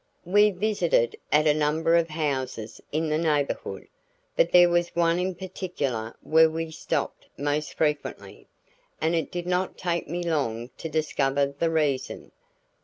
[0.25, 3.87] We visited at a number of houses in the neighborhood,
[4.35, 8.47] but there was one in particular where we stopped most frequently,
[8.99, 12.31] and it did not take me long to discover the reason.